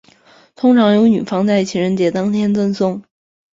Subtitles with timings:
[0.55, 3.03] 通常由女方在情人节当天赠送。